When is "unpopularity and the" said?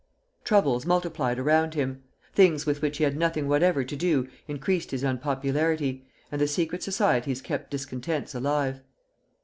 5.03-6.47